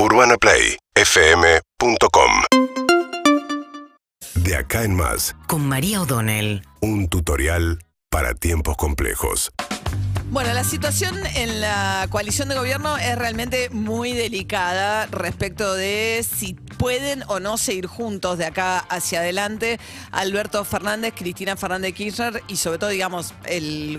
UrbanaPlayFM.com 0.00 2.30
De 4.36 4.54
acá 4.54 4.84
en 4.84 4.94
más, 4.94 5.34
con 5.48 5.66
María 5.66 6.02
O'Donnell. 6.02 6.62
un 6.80 7.08
tutorial 7.08 7.80
para 8.08 8.34
tiempos 8.34 8.76
complejos. 8.76 9.50
Bueno, 10.30 10.54
la 10.54 10.62
situación 10.62 11.16
en 11.34 11.60
la 11.60 12.06
coalición 12.10 12.48
de 12.48 12.54
gobierno 12.54 12.96
es 12.96 13.18
realmente 13.18 13.70
muy 13.70 14.12
delicada 14.12 15.06
respecto 15.06 15.74
de 15.74 16.22
si 16.22 16.54
pueden 16.78 17.24
o 17.26 17.40
no 17.40 17.58
seguir 17.58 17.86
juntos 17.86 18.38
de 18.38 18.46
acá 18.46 18.78
hacia 18.78 19.20
adelante 19.20 19.78
Alberto 20.12 20.64
Fernández, 20.64 21.12
Cristina 21.14 21.56
Fernández 21.56 21.92
Kirchner 21.92 22.42
y 22.46 22.56
sobre 22.56 22.78
todo, 22.78 22.90
digamos, 22.90 23.34
el, 23.44 23.98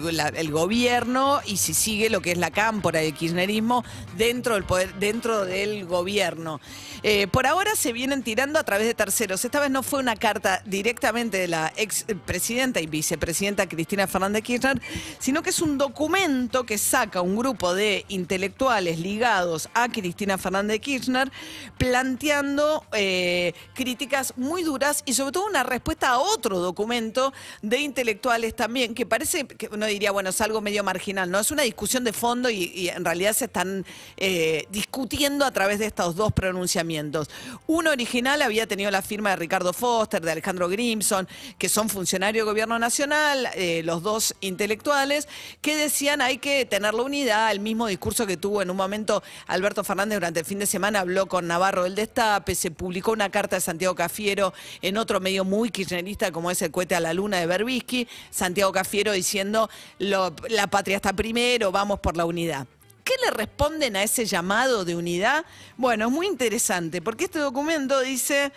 gobierno 0.49 1.41
y 1.45 1.57
si 1.57 1.73
sigue 1.73 2.09
lo 2.09 2.21
que 2.21 2.31
es 2.31 2.37
la 2.37 2.51
cámpora 2.51 3.01
del 3.01 3.13
kirchnerismo 3.13 3.83
dentro 4.17 4.55
del 4.55 4.63
poder, 4.63 4.95
dentro 4.95 5.45
del 5.45 5.85
gobierno. 5.85 6.59
Eh, 7.03 7.27
por 7.27 7.45
ahora 7.45 7.75
se 7.75 7.93
vienen 7.93 8.23
tirando 8.23 8.59
a 8.59 8.63
través 8.63 8.87
de 8.87 8.93
terceros. 8.93 9.43
Esta 9.43 9.59
vez 9.59 9.69
no 9.69 9.83
fue 9.83 9.99
una 9.99 10.15
carta 10.15 10.61
directamente 10.65 11.37
de 11.37 11.47
la 11.47 11.71
ex 11.75 12.05
presidenta 12.25 12.79
y 12.81 12.87
vicepresidenta 12.87 13.67
Cristina 13.67 14.07
Fernández 14.07 14.43
Kirchner, 14.43 14.81
sino 15.19 15.43
que 15.43 15.49
es 15.49 15.61
un 15.61 15.77
documento 15.77 16.65
que 16.65 16.77
saca 16.77 17.21
un 17.21 17.35
grupo 17.35 17.73
de 17.73 18.05
intelectuales 18.07 18.99
ligados 18.99 19.69
a 19.73 19.89
Cristina 19.89 20.37
Fernández 20.37 20.79
Kirchner 20.79 21.31
planteando 21.77 22.68
eh, 22.93 23.53
críticas 23.73 24.33
muy 24.37 24.63
duras 24.63 25.03
y 25.05 25.13
sobre 25.13 25.31
todo 25.31 25.45
una 25.45 25.63
respuesta 25.63 26.09
a 26.09 26.19
otro 26.19 26.59
documento 26.59 27.33
de 27.61 27.79
intelectuales 27.79 28.55
también, 28.55 28.93
que 28.93 29.05
parece 29.05 29.47
que 29.47 29.69
uno 29.71 29.85
diría, 29.85 30.11
bueno, 30.11 30.29
es 30.29 30.41
algo 30.41 30.61
medio 30.61 30.83
marginal, 30.83 31.29
¿no? 31.29 31.39
Es 31.39 31.51
una 31.51 31.63
discusión 31.63 32.03
de 32.03 32.13
fondo 32.13 32.49
y, 32.49 32.89
en 32.89 33.05
realidad 33.05 33.33
se 33.33 33.45
están 33.45 33.85
eh, 34.17 34.65
discutiendo 34.71 35.45
a 35.45 35.51
través 35.51 35.79
de 35.79 35.85
estos 35.85 36.15
dos 36.15 36.31
pronunciamientos. 36.33 37.29
Uno 37.67 37.91
original 37.91 38.41
había 38.41 38.67
tenido 38.67 38.91
la 38.91 39.01
firma 39.01 39.31
de 39.31 39.35
Ricardo 39.37 39.73
Foster, 39.73 40.21
de 40.21 40.31
Alejandro 40.31 40.69
Grimson, 40.69 41.27
que 41.57 41.69
son 41.69 41.89
funcionarios 41.89 42.45
del 42.45 42.53
gobierno 42.53 42.79
nacional, 42.79 43.49
eh, 43.55 43.81
los 43.83 44.01
dos 44.01 44.35
intelectuales, 44.41 45.27
que 45.61 45.75
decían 45.75 46.21
hay 46.21 46.37
que 46.37 46.65
tener 46.65 46.93
la 46.93 47.03
unidad, 47.03 47.51
el 47.51 47.59
mismo 47.59 47.87
discurso 47.87 48.25
que 48.25 48.37
tuvo 48.37 48.61
en 48.61 48.69
un 48.69 48.77
momento 48.77 49.23
Alberto 49.47 49.83
Fernández 49.83 50.17
durante 50.17 50.39
el 50.41 50.45
fin 50.45 50.59
de 50.59 50.65
semana, 50.65 51.01
habló 51.01 51.27
con 51.27 51.47
Navarro 51.47 51.83
del 51.83 51.95
Destape, 51.95 52.55
se 52.59 52.71
publicó 52.71 53.11
una 53.11 53.29
carta 53.29 53.55
de 53.55 53.61
Santiago 53.61 53.95
Cafiero 53.95 54.53
en 54.81 54.97
otro 54.97 55.19
medio 55.19 55.45
muy 55.45 55.71
kirchnerista 55.71 56.31
como 56.31 56.51
es 56.51 56.61
el 56.61 56.71
cohete 56.71 56.93
a 56.95 56.99
la 56.99 57.13
luna 57.13 57.37
de 57.37 57.45
Berbisky, 57.47 58.07
Santiago 58.29 58.71
Cafiero 58.71 59.11
diciendo 59.13 59.69
lo- 59.97 60.35
la 60.49 60.67
patria 60.67 60.97
está 60.97 61.13
primero, 61.13 61.71
vamos 61.71 61.99
por 61.99 62.17
la 62.17 62.25
unidad. 62.25 62.67
¿Qué 63.09 63.15
le 63.25 63.31
responden 63.31 63.95
a 63.95 64.03
ese 64.03 64.27
llamado 64.27 64.85
de 64.85 64.95
unidad? 64.95 65.43
Bueno, 65.77 66.05
es 66.05 66.11
muy 66.11 66.27
interesante, 66.27 67.01
porque 67.01 67.23
este 67.23 67.39
documento 67.39 68.01
dice 68.01 68.51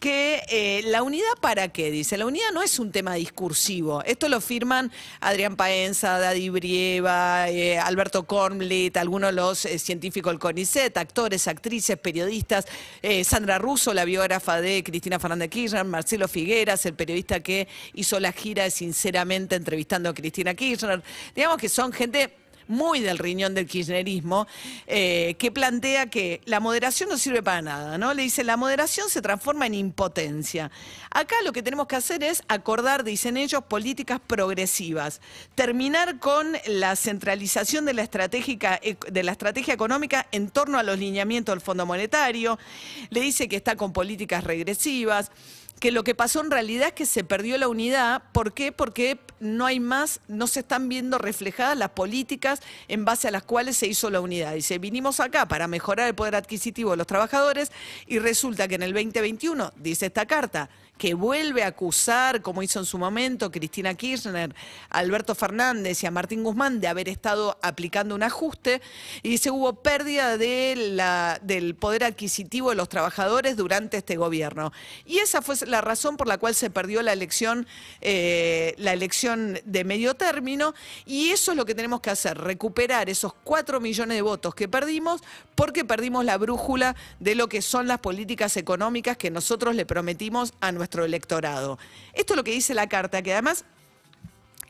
que 0.00 0.42
eh, 0.48 0.80
la 0.86 1.02
unidad 1.02 1.34
para 1.42 1.68
qué, 1.68 1.90
dice, 1.90 2.16
la 2.16 2.24
unidad 2.24 2.50
no 2.54 2.62
es 2.62 2.78
un 2.78 2.90
tema 2.90 3.12
discursivo. 3.12 4.02
Esto 4.04 4.30
lo 4.30 4.40
firman 4.40 4.90
Adrián 5.20 5.56
Paenza, 5.56 6.18
Daddy 6.18 6.48
Brieva, 6.48 7.50
eh, 7.50 7.78
Alberto 7.78 8.26
Kornblit, 8.26 8.96
algunos 8.96 9.28
de 9.28 9.36
los 9.36 9.66
eh, 9.66 9.78
científicos 9.78 10.32
del 10.32 10.38
CONICET, 10.38 10.96
actores, 10.96 11.46
actrices, 11.46 11.98
periodistas, 11.98 12.64
Sandra 13.24 13.58
Russo, 13.58 13.92
la 13.92 14.06
biógrafa 14.06 14.58
de 14.62 14.82
Cristina 14.82 15.18
Fernández 15.18 15.50
Kirchner, 15.50 15.84
Marcelo 15.84 16.28
Figueras, 16.28 16.86
el 16.86 16.94
periodista 16.94 17.40
que 17.40 17.68
hizo 17.92 18.18
la 18.18 18.32
gira 18.32 18.70
Sinceramente 18.70 19.56
entrevistando 19.56 20.08
a 20.08 20.14
Cristina 20.14 20.54
Kirchner. 20.54 21.02
Digamos 21.34 21.58
que 21.58 21.68
son 21.68 21.92
gente 21.92 22.47
muy 22.68 23.00
del 23.00 23.18
riñón 23.18 23.54
del 23.54 23.66
kirchnerismo, 23.66 24.46
eh, 24.86 25.36
que 25.38 25.50
plantea 25.50 26.06
que 26.06 26.40
la 26.44 26.60
moderación 26.60 27.08
no 27.08 27.18
sirve 27.18 27.42
para 27.42 27.62
nada, 27.62 27.98
¿no? 27.98 28.14
Le 28.14 28.22
dice, 28.22 28.44
la 28.44 28.56
moderación 28.56 29.08
se 29.10 29.22
transforma 29.22 29.66
en 29.66 29.74
impotencia. 29.74 30.70
Acá 31.10 31.36
lo 31.44 31.52
que 31.52 31.62
tenemos 31.62 31.86
que 31.86 31.96
hacer 31.96 32.22
es 32.22 32.42
acordar, 32.48 33.04
dicen 33.04 33.36
ellos, 33.36 33.64
políticas 33.64 34.20
progresivas, 34.24 35.20
terminar 35.54 36.18
con 36.18 36.56
la 36.66 36.94
centralización 36.96 37.84
de 37.84 37.94
la, 37.94 38.02
estratégica, 38.02 38.80
de 39.10 39.22
la 39.22 39.32
estrategia 39.32 39.74
económica 39.74 40.26
en 40.32 40.50
torno 40.50 40.78
a 40.78 40.82
los 40.82 40.98
lineamientos 40.98 41.54
del 41.54 41.60
Fondo 41.60 41.86
Monetario, 41.86 42.58
le 43.10 43.20
dice 43.20 43.48
que 43.48 43.56
está 43.56 43.76
con 43.76 43.92
políticas 43.92 44.44
regresivas, 44.44 45.30
que 45.80 45.92
lo 45.92 46.04
que 46.04 46.14
pasó 46.14 46.40
en 46.40 46.50
realidad 46.50 46.88
es 46.88 46.92
que 46.94 47.06
se 47.06 47.24
perdió 47.24 47.56
la 47.58 47.68
unidad. 47.68 48.22
¿Por 48.32 48.52
qué? 48.52 48.72
Porque 48.72 49.18
no 49.40 49.66
hay 49.66 49.80
más, 49.80 50.20
no 50.26 50.46
se 50.46 50.60
están 50.60 50.88
viendo 50.88 51.18
reflejadas 51.18 51.76
las 51.76 51.90
políticas 51.90 52.60
en 52.88 53.04
base 53.04 53.28
a 53.28 53.30
las 53.30 53.44
cuales 53.44 53.76
se 53.76 53.86
hizo 53.86 54.10
la 54.10 54.20
unidad. 54.20 54.54
Dice, 54.54 54.78
vinimos 54.78 55.20
acá 55.20 55.46
para 55.46 55.68
mejorar 55.68 56.08
el 56.08 56.14
poder 56.14 56.34
adquisitivo 56.34 56.90
de 56.92 56.96
los 56.96 57.06
trabajadores 57.06 57.70
y 58.06 58.18
resulta 58.18 58.66
que 58.66 58.74
en 58.74 58.82
el 58.82 58.92
2021, 58.92 59.72
dice 59.76 60.06
esta 60.06 60.26
carta, 60.26 60.68
que 60.98 61.14
vuelve 61.14 61.62
a 61.62 61.68
acusar, 61.68 62.42
como 62.42 62.60
hizo 62.60 62.80
en 62.80 62.84
su 62.84 62.98
momento 62.98 63.52
Cristina 63.52 63.94
Kirchner, 63.94 64.52
Alberto 64.90 65.36
Fernández 65.36 66.02
y 66.02 66.06
a 66.06 66.10
Martín 66.10 66.42
Guzmán 66.42 66.80
de 66.80 66.88
haber 66.88 67.08
estado 67.08 67.56
aplicando 67.62 68.16
un 68.16 68.24
ajuste, 68.24 68.82
y 69.22 69.28
dice 69.28 69.52
hubo 69.52 69.80
pérdida 69.80 70.36
del 70.36 71.76
poder 71.76 72.02
adquisitivo 72.02 72.70
de 72.70 72.76
los 72.76 72.88
trabajadores 72.88 73.56
durante 73.56 73.98
este 73.98 74.16
gobierno. 74.16 74.72
Y 75.06 75.18
esa 75.18 75.40
fue 75.40 75.54
la 75.68 75.80
razón 75.80 76.16
por 76.16 76.26
la 76.26 76.38
cual 76.38 76.54
se 76.54 76.70
perdió 76.70 77.02
la 77.02 77.12
elección, 77.12 77.66
eh, 78.00 78.74
la 78.78 78.92
elección 78.92 79.60
de 79.64 79.84
medio 79.84 80.14
término, 80.14 80.74
y 81.06 81.30
eso 81.30 81.52
es 81.52 81.56
lo 81.56 81.64
que 81.64 81.74
tenemos 81.74 82.00
que 82.00 82.10
hacer, 82.10 82.38
recuperar 82.38 83.08
esos 83.08 83.32
cuatro 83.44 83.80
millones 83.80 84.16
de 84.16 84.22
votos 84.22 84.54
que 84.54 84.68
perdimos 84.68 85.22
porque 85.54 85.84
perdimos 85.84 86.24
la 86.24 86.38
brújula 86.38 86.96
de 87.20 87.34
lo 87.34 87.48
que 87.48 87.62
son 87.62 87.86
las 87.86 87.98
políticas 87.98 88.56
económicas 88.56 89.16
que 89.16 89.30
nosotros 89.30 89.74
le 89.74 89.86
prometimos 89.86 90.52
a 90.60 90.72
nuestro 90.72 91.04
electorado. 91.04 91.78
Esto 92.12 92.34
es 92.34 92.36
lo 92.36 92.44
que 92.44 92.52
dice 92.52 92.74
la 92.74 92.88
carta, 92.88 93.22
que 93.22 93.32
además 93.32 93.64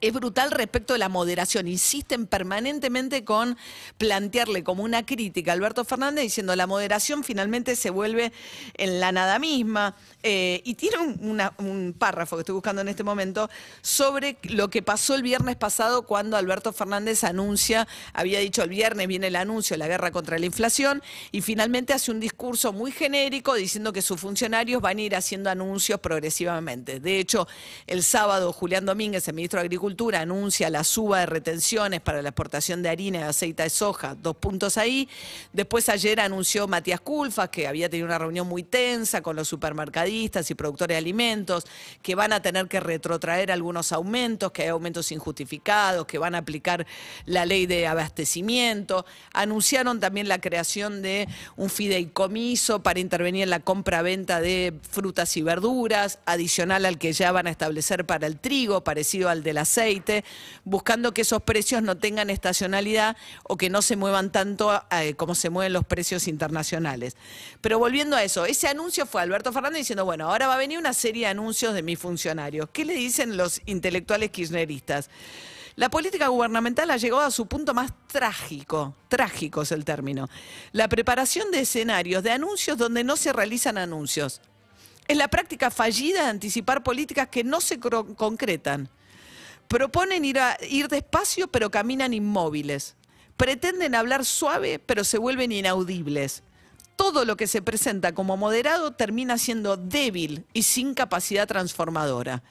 es 0.00 0.12
brutal 0.12 0.50
respecto 0.50 0.92
de 0.92 0.98
la 0.98 1.09
moderación. 1.09 1.69
Insisten 1.69 2.26
permanentemente 2.26 3.25
con 3.25 3.56
plantearle 3.97 4.64
como 4.64 4.82
una 4.82 5.04
crítica 5.04 5.53
a 5.53 5.54
Alberto 5.54 5.84
Fernández 5.84 6.25
diciendo 6.25 6.54
la 6.56 6.66
moderación 6.66 7.25
finalmente 7.25 7.76
se 7.76 7.91
vuelve 7.91 8.32
en 8.75 9.00
la 9.00 9.12
nada 9.12 9.38
misma. 9.38 9.97
Eh, 10.22 10.62
y 10.64 10.75
tiene 10.75 10.98
un, 10.98 11.41
un 11.59 11.94
párrafo 11.98 12.36
que 12.36 12.41
estoy 12.41 12.54
buscando 12.54 12.82
en 12.82 12.88
este 12.88 13.04
momento 13.04 13.48
sobre 13.82 14.36
lo 14.42 14.69
que 14.69 14.82
pasó 14.82 15.14
el 15.14 15.22
viernes 15.22 15.56
pasado 15.56 16.03
cuando 16.03 16.36
Alberto 16.36 16.72
Fernández 16.72 17.25
anuncia, 17.25 17.86
había 18.12 18.41
dicho 18.41 18.62
el 18.62 18.70
viernes 18.70 19.06
viene 19.09 19.28
el 19.28 19.36
anuncio 19.36 19.75
de 19.75 19.78
la 19.78 19.88
guerra 19.88 20.10
contra 20.10 20.38
la 20.38 20.47
inflación 20.47 21.03
y 21.32 21.41
finalmente 21.41 21.92
hace 21.92 22.10
un 22.10 22.20
discurso 22.20 22.72
muy 22.72 22.92
genérico 22.92 23.54
diciendo 23.54 23.92
que 23.92 24.03
sus 24.03 24.20
funcionarios 24.20 24.82
van 24.82 24.98
a 24.98 25.03
ir 25.03 25.16
haciendo 25.16 25.50
anuncios 25.50 26.00
progresivamente. 26.00 27.00
De 27.00 27.19
hecho, 27.19 27.47
el 27.86 28.03
sábado 28.03 28.53
Julián 28.53 28.86
Domínguez, 28.86 29.26
el 29.28 29.34
ministro 29.34 29.59
de 29.60 29.66
Agricultura, 29.66 29.88
anuncia 30.15 30.71
la 30.71 30.84
suba 30.84 31.21
de 31.21 31.26
retenciones 31.26 32.00
para 32.00 32.22
la 32.22 32.31
exportación 32.31 32.82
de 32.82 32.88
harina 32.88 33.19
y 33.19 33.22
aceite 33.22 33.62
de 33.62 33.71
soja, 33.71 34.15
dos 34.15 34.37
puntos 34.37 34.76
ahí. 34.78 35.09
Después 35.53 35.88
ayer 35.88 36.21
anunció 36.21 36.69
Matías 36.69 37.00
Culfas 37.00 37.49
que 37.49 37.66
había 37.66 37.88
tenido 37.88 38.06
una 38.06 38.19
reunión 38.19 38.47
muy 38.47 38.62
tensa 38.62 39.22
con 39.22 39.37
los 39.37 39.48
supermercadistas 39.48 40.50
y 40.50 40.54
productores 40.54 40.94
de 40.94 40.98
alimentos, 40.98 41.65
que 42.03 42.15
van 42.15 42.32
a 42.32 42.43
tener 42.43 42.69
que 42.69 42.81
retrotraer 42.81 43.50
algunos 43.50 43.93
aumentos, 43.93 44.53
que 44.53 44.62
hay 44.62 44.69
aumentos 44.69 45.12
injustificados, 45.12 46.06
que 46.06 46.19
van 46.19 46.34
a 46.34 46.38
aplicar 46.38 46.87
la 47.27 47.47
ley 47.47 47.66
de 47.66 47.87
abastecimiento. 47.87 49.04
Anunciaron 49.32 50.00
también 50.00 50.28
la 50.28 50.41
creación 50.41 51.03
de 51.03 51.28
un 51.56 51.71
fideicomiso 51.71 52.82
para 52.82 53.00
intervenir 53.00 53.44
en 53.44 53.50
la 53.50 53.60
compra-venta 53.60 54.41
de 54.41 54.75
frutas 54.91 55.37
y 55.37 55.43
verduras, 55.43 56.19
adicional 56.27 56.84
al 56.84 56.98
que 56.98 57.12
ya 57.12 57.32
van 57.32 57.47
a 57.47 57.50
establecer 57.50 58.06
para 58.06 58.27
el 58.27 58.38
trigo, 58.38 58.84
parecido 58.84 59.28
al 59.28 59.43
del 59.43 59.59
buscando 60.65 61.12
que 61.12 61.22
esos 61.22 61.43
precios 61.43 61.83
no 61.83 61.97
tengan 61.97 62.31
estacionalidad 62.31 63.16
o 63.44 63.56
que 63.56 63.71
no 63.71 63.83
se 63.83 63.97
muevan 63.97 64.31
tanto 64.31 64.83
eh, 64.91 65.15
como 65.15 65.34
se 65.34 65.50
mueven 65.50 65.72
los 65.72 65.84
precios 65.84 66.28
internacionales. 66.28 67.16
Pero 67.61 67.78
volviendo 67.78 68.16
a 68.16 68.22
eso, 68.22 68.47
ese 68.47 68.69
anuncio 68.69 69.07
fue 69.07 69.22
Alberto 69.22 69.53
Fernández 69.53 69.80
diciendo, 69.80 70.04
bueno, 70.04 70.30
ahora 70.30 70.47
va 70.47 70.54
a 70.54 70.59
venir 70.59 70.78
una 70.78 70.92
serie 70.92 71.27
de 71.27 71.30
anuncios 71.30 71.75
de 71.75 71.83
mis 71.83 71.98
funcionarios. 71.98 72.69
¿Qué 72.72 72.84
le 72.84 72.95
dicen 72.95 73.36
los 73.36 73.60
intelectuales 73.66 74.30
kirchneristas? 74.30 75.10
La 75.78 75.91
política 75.91 76.27
gubernamental 76.27 76.91
ha 76.91 76.97
llegado 76.97 77.22
a 77.22 77.31
su 77.31 77.47
punto 77.47 77.72
más 77.72 77.92
trágico, 78.09 78.97
trágico 79.07 79.63
es 79.63 79.71
el 79.71 79.84
término. 79.84 80.28
La 80.72 80.89
preparación 80.89 81.53
de 81.53 81.60
escenarios, 81.60 82.24
de 82.24 82.33
anuncios 82.33 82.77
donde 82.77 83.04
no 83.04 83.16
se 83.16 83.33
realizan 83.33 83.78
anuncios. 83.78 84.41
Es 85.07 85.16
la 85.16 85.28
práctica 85.28 85.71
fallida 85.71 86.24
de 86.24 86.31
anticipar 86.31 86.83
políticas 86.83 87.28
que 87.28 87.45
no 87.45 87.60
se 87.60 87.78
concretan. 87.78 88.91
Proponen 89.68 90.24
ir, 90.24 90.38
a- 90.38 90.56
ir 90.68 90.88
despacio, 90.88 91.48
pero 91.48 91.70
caminan 91.70 92.15
inmóviles. 92.15 92.97
Pretenden 93.36 93.94
hablar 93.94 94.24
suave, 94.24 94.78
pero 94.78 95.04
se 95.04 95.18
vuelven 95.18 95.53
inaudibles. 95.53 96.42
Todo 96.98 97.24
lo 97.24 97.36
que 97.36 97.47
se 97.47 97.62
presenta 97.62 98.12
como 98.12 98.36
moderado 98.36 98.91
termina 98.91 99.39
siendo 99.39 99.77
débil 99.77 100.45
y 100.53 100.65
sin 100.65 100.95
capacidad 100.95 101.47
transformadora. 101.47 102.42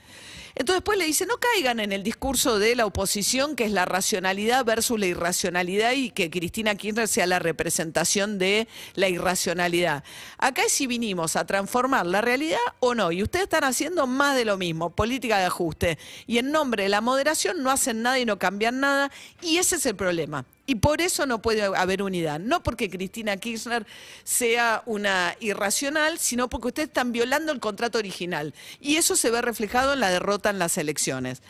Entonces 0.56 0.78
después 0.78 0.98
le 0.98 1.06
dice, 1.06 1.26
no 1.26 1.36
caigan 1.38 1.82
en 1.82 1.92
el 1.92 2.02
discurso 2.02 2.58
de 2.58 2.76
la 2.76 2.86
oposición, 2.86 3.58
que 3.58 3.66
es 3.66 3.72
la 3.72 3.84
racionalidad 3.84 4.64
versus 4.64 4.98
la 4.98 5.06
irracionalidad 5.06 5.92
y 5.92 6.12
que 6.12 6.32
Cristina 6.32 6.76
Kirchner 6.76 7.10
sea 7.10 7.28
la 7.28 7.40
representación 7.40 8.40
de 8.40 8.70
la 8.96 9.10
irracionalidad. 9.10 10.06
Acá 10.38 10.64
es 10.64 10.72
si 10.72 10.88
vinimos 10.88 11.36
a 11.36 11.46
transformar 11.46 12.08
la 12.08 12.22
realidad 12.22 12.58
o 12.80 12.96
no, 12.96 13.12
y 13.12 13.24
ustedes 13.24 13.44
están 13.44 13.66
haciendo 13.66 14.08
más 14.08 14.38
de 14.38 14.46
lo 14.46 14.58
mismo, 14.58 14.96
política 14.96 15.38
de 15.40 15.46
ajuste. 15.46 16.00
Y 16.26 16.38
en 16.38 16.52
nombre 16.52 16.84
de 16.84 16.90
la 16.90 17.02
moderación 17.02 17.62
no 17.62 17.70
hacen 17.70 18.02
nada 18.02 18.18
y 18.18 18.26
no 18.26 18.40
cambian 18.40 18.80
nada, 18.80 19.12
y 19.42 19.58
ese 19.58 19.76
es 19.76 19.86
el 19.86 19.98
problema. 19.98 20.46
Y 20.70 20.76
por 20.76 21.02
eso 21.02 21.26
no 21.26 21.42
puede 21.42 21.64
haber 21.64 22.04
unidad. 22.04 22.42
No 22.42 22.62
porque 22.62 22.90
Cristina 22.90 23.38
Kirchner 23.38 23.88
sea 24.26 24.84
una 24.86 25.34
irracional, 25.40 26.20
sino 26.20 26.50
porque 26.50 26.68
ustedes 26.68 26.90
están 26.90 27.14
violando 27.14 27.54
el 27.54 27.62
contrato 27.62 27.98
original. 27.98 28.54
Y 28.82 28.98
eso 28.98 29.16
se 29.16 29.32
ve 29.32 29.42
reflejado 29.42 29.94
en 29.94 30.02
la 30.02 30.10
derrota 30.10 30.50
en 30.50 30.60
las 30.60 30.78
elecciones. 30.78 31.42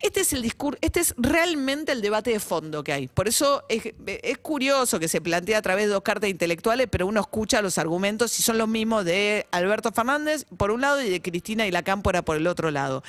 Este 0.00 0.20
es 0.20 0.32
el 0.32 0.44
este 0.80 1.00
es 1.00 1.14
realmente 1.16 1.92
el 1.92 2.02
debate 2.02 2.30
de 2.30 2.40
fondo 2.40 2.82
que 2.82 2.92
hay. 2.92 3.06
Por 3.06 3.28
eso 3.28 3.64
es, 3.68 3.94
es, 4.06 4.38
curioso 4.38 4.98
que 4.98 5.08
se 5.08 5.20
plantea 5.20 5.58
a 5.58 5.62
través 5.62 5.86
de 5.86 5.92
dos 5.92 6.02
cartas 6.02 6.28
intelectuales, 6.28 6.88
pero 6.90 7.06
uno 7.06 7.20
escucha 7.20 7.62
los 7.62 7.78
argumentos 7.78 8.38
y 8.38 8.42
son 8.42 8.58
los 8.58 8.68
mismos 8.68 9.04
de 9.04 9.46
Alberto 9.52 9.92
Fernández 9.92 10.46
por 10.56 10.72
un 10.72 10.80
lado 10.80 11.00
y 11.00 11.10
de 11.10 11.22
Cristina 11.22 11.66
y 11.66 11.70
la 11.70 11.82
Cámpora 11.82 12.22
por 12.22 12.36
el 12.36 12.46
otro 12.46 12.70
lado 12.70 13.02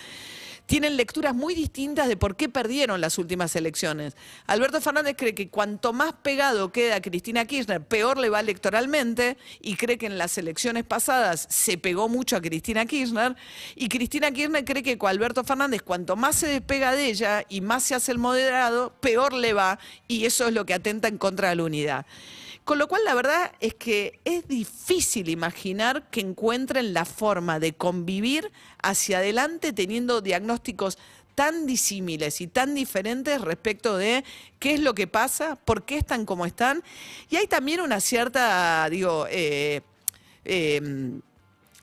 tienen 0.69 0.97
lecturas 0.97 1.33
muy 1.33 1.55
distintas 1.55 2.07
de 2.07 2.15
por 2.15 2.35
qué 2.35 2.47
perdieron 2.47 3.01
las 3.01 3.17
últimas 3.17 3.55
elecciones. 3.55 4.15
Alberto 4.45 4.79
Fernández 4.79 5.15
cree 5.17 5.33
que 5.33 5.49
cuanto 5.49 5.93
más 5.93 6.13
pegado 6.21 6.71
queda 6.71 7.01
Cristina 7.01 7.45
Kirchner, 7.45 7.83
peor 7.83 8.19
le 8.19 8.29
va 8.29 8.39
electoralmente 8.39 9.35
y 9.61 9.77
cree 9.77 9.97
que 9.97 10.05
en 10.05 10.19
las 10.19 10.37
elecciones 10.37 10.83
pasadas 10.83 11.47
se 11.49 11.79
pegó 11.79 12.07
mucho 12.07 12.35
a 12.35 12.41
Cristina 12.41 12.85
Kirchner 12.85 13.35
y 13.75 13.89
Cristina 13.89 14.29
Kirchner 14.31 14.63
cree 14.63 14.83
que 14.83 14.99
con 14.99 15.09
Alberto 15.09 15.43
Fernández 15.43 15.81
cuanto 15.81 16.15
más 16.15 16.35
se 16.35 16.45
despega 16.45 16.93
de 16.93 17.07
ella 17.07 17.43
y 17.49 17.61
más 17.61 17.81
se 17.81 17.95
hace 17.95 18.11
el 18.11 18.19
moderado, 18.19 18.93
peor 18.99 19.33
le 19.33 19.53
va 19.53 19.79
y 20.07 20.25
eso 20.25 20.47
es 20.47 20.53
lo 20.53 20.67
que 20.67 20.75
atenta 20.75 21.07
en 21.07 21.17
contra 21.17 21.49
de 21.49 21.55
la 21.55 21.63
unidad. 21.63 22.05
Con 22.69 22.77
lo 22.77 22.87
cual 22.87 23.03
la 23.03 23.15
verdad 23.15 23.51
es 23.61 23.73
que 23.73 24.19
es 24.25 24.47
difícil 24.47 25.29
imaginar 25.29 26.07
que 26.11 26.19
encuentren 26.19 26.93
la 26.93 27.03
forma 27.03 27.59
de 27.59 27.73
convivir 27.73 28.51
hacia 28.83 29.17
adelante 29.17 29.73
teniendo 29.73 30.21
diagnósticos 30.21 30.99
tan 31.33 31.65
disímiles 31.65 32.41
y 32.41 32.47
tan 32.47 32.75
diferentes 32.75 33.41
respecto 33.41 33.97
de 33.97 34.23
qué 34.59 34.75
es 34.75 34.81
lo 34.81 34.93
que 34.93 35.07
pasa, 35.07 35.55
por 35.55 35.83
qué 35.83 35.97
están 35.97 36.27
como 36.27 36.45
están. 36.45 36.83
Y 37.31 37.37
hay 37.37 37.47
también 37.47 37.81
una 37.81 37.99
cierta, 37.99 38.87
digo, 38.87 39.25
eh, 39.31 39.81
eh, 40.45 41.19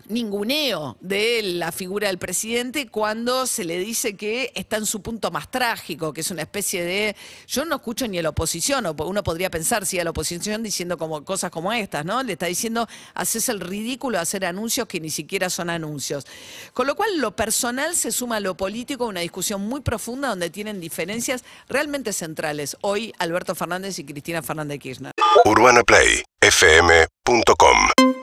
ninguneo 0.09 0.97
de 1.01 1.43
la 1.43 1.73
figura 1.73 2.09
del 2.09 2.19
presidente 2.19 2.89
cuando 2.89 3.47
se 3.47 3.65
le 3.65 3.79
dice 3.79 4.17
que 4.17 4.53
está 4.55 4.77
en 4.77 4.87
su 4.87 5.03
punto 5.03 5.31
más 5.31 5.51
trágico, 5.51 6.13
que 6.13 6.21
es 6.21 6.31
una 6.31 6.43
especie 6.43 6.85
de... 6.85 7.17
Yo 7.47 7.65
no 7.65 7.77
escucho 7.77 8.07
ni 8.09 8.19
a 8.19 8.23
la 8.23 8.31
oposición, 8.31 8.87
uno 8.87 9.23
podría 9.23 9.51
pensar 9.51 9.87
si 9.87 9.99
a 9.99 10.05
la 10.05 10.11
oposición 10.11 10.63
diciendo 10.63 10.99
como 10.99 11.25
cosas 11.25 11.51
como 11.51 11.73
estas, 11.73 12.05
¿no? 12.05 12.23
Le 12.23 12.35
está 12.35 12.47
diciendo, 12.47 12.87
haces 13.15 13.49
el 13.49 13.61
ridículo 13.61 14.19
de 14.19 14.23
hacer 14.23 14.45
anuncios 14.45 14.87
que 14.87 15.01
ni 15.01 15.11
siquiera 15.11 15.51
son 15.51 15.71
anuncios. 15.71 16.27
Con 16.73 16.87
lo 16.87 16.95
cual 16.95 17.19
lo 17.19 17.35
personal 17.35 17.95
se 17.95 18.13
suma 18.13 18.37
a 18.37 18.41
lo 18.41 18.57
político, 18.57 19.07
una 19.07 19.21
discusión 19.21 19.63
muy 19.63 19.81
profunda 19.81 20.29
donde 20.29 20.51
tienen 20.51 20.81
diferencias 20.81 21.45
realmente 21.69 22.13
centrales. 22.13 22.77
Hoy 22.81 23.13
Alberto 23.19 23.55
Fernández 23.55 23.99
y 23.99 24.05
Cristina 24.05 24.43
Fernández 24.43 24.79
Kirchner. 24.79 25.13
UrbanaPlayFM.com 25.45 28.16